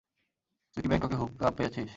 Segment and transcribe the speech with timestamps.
[0.77, 1.89] তুই কি ব্যাংককে হুক আপ পেয়েছিস।